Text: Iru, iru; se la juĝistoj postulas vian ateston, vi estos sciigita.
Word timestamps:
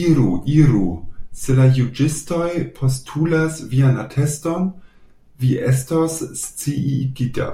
Iru, 0.00 0.26
iru; 0.58 0.82
se 1.44 1.56
la 1.60 1.64
juĝistoj 1.78 2.50
postulas 2.76 3.58
vian 3.72 3.98
ateston, 4.04 4.70
vi 5.42 5.52
estos 5.72 6.16
sciigita. 6.44 7.50